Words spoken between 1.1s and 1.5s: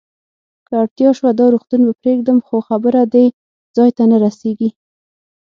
شوه، دا